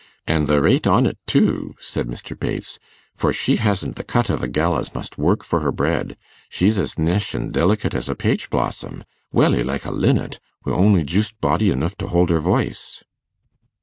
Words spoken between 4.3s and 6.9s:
of a gell as must work for her bread; she's